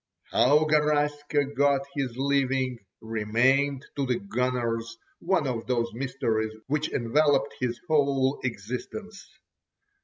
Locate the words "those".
5.67-5.93